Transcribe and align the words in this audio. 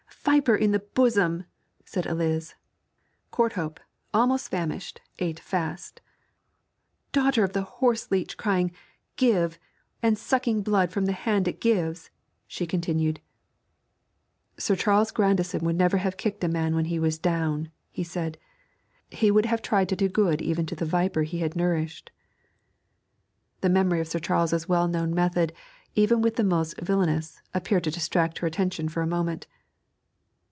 'Viper 0.23 0.55
in 0.55 0.71
the 0.71 0.79
bosom!' 0.79 1.45
said 1.83 2.05
Eliz. 2.05 2.53
Courthope, 3.31 3.79
almost 4.13 4.49
famished, 4.49 5.01
ate 5.17 5.39
fast. 5.39 5.99
'Daughter 7.11 7.43
of 7.43 7.53
the 7.53 7.63
horse 7.63 8.11
leech 8.11 8.37
crying 8.37 8.71
"give," 9.15 9.57
and 10.03 10.15
sucking 10.19 10.61
blood 10.61 10.91
from 10.91 11.07
the 11.07 11.11
hand 11.11 11.47
it 11.47 11.59
gives!' 11.59 12.11
she 12.45 12.67
continued. 12.67 13.19
'Sir 14.59 14.75
Charles 14.75 15.09
Grandison 15.09 15.65
would 15.65 15.75
never 15.75 15.97
have 15.97 16.17
kicked 16.17 16.43
a 16.43 16.47
man 16.47 16.75
when 16.75 16.85
he 16.85 16.99
was 16.99 17.17
down,' 17.17 17.71
he 17.89 18.03
said. 18.03 18.37
'He 19.09 19.31
would 19.31 19.47
have 19.47 19.61
tried 19.63 19.89
to 19.89 19.95
do 19.95 20.07
good 20.07 20.39
even 20.39 20.67
to 20.67 20.75
the 20.75 20.85
viper 20.85 21.23
he 21.23 21.39
had 21.39 21.55
nourished.' 21.55 22.11
The 23.61 23.69
memory 23.69 23.99
of 23.99 24.07
Sir 24.07 24.19
Charles's 24.19 24.69
well 24.69 24.87
known 24.87 25.15
method 25.15 25.51
even 25.95 26.21
with 26.21 26.35
the 26.35 26.43
most 26.43 26.79
villainous, 26.79 27.41
appeared 27.55 27.83
to 27.85 27.91
distract 27.91 28.37
her 28.37 28.47
attention 28.47 28.87
for 28.87 29.01
a 29.01 29.07
moment. 29.07 29.47